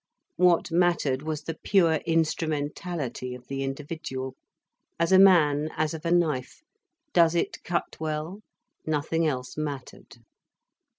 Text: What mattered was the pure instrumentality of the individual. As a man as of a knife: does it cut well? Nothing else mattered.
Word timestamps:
What 0.35 0.71
mattered 0.71 1.21
was 1.21 1.43
the 1.43 1.59
pure 1.63 1.97
instrumentality 2.07 3.35
of 3.35 3.45
the 3.47 3.61
individual. 3.61 4.33
As 4.99 5.11
a 5.11 5.19
man 5.19 5.69
as 5.77 5.93
of 5.93 6.07
a 6.07 6.11
knife: 6.11 6.63
does 7.13 7.35
it 7.35 7.63
cut 7.63 7.99
well? 7.99 8.39
Nothing 8.83 9.27
else 9.27 9.55
mattered. 9.57 10.17